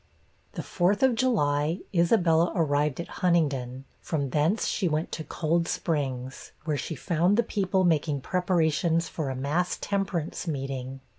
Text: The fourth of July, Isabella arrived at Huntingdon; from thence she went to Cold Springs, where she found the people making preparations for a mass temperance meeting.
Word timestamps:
The 0.53 0.63
fourth 0.63 1.03
of 1.03 1.13
July, 1.13 1.81
Isabella 1.93 2.51
arrived 2.55 2.99
at 2.99 3.07
Huntingdon; 3.21 3.85
from 3.99 4.31
thence 4.31 4.65
she 4.67 4.87
went 4.87 5.11
to 5.11 5.23
Cold 5.23 5.67
Springs, 5.67 6.53
where 6.65 6.75
she 6.75 6.95
found 6.95 7.37
the 7.37 7.43
people 7.43 7.83
making 7.83 8.21
preparations 8.21 9.07
for 9.07 9.29
a 9.29 9.35
mass 9.35 9.77
temperance 9.79 10.47
meeting. 10.47 11.01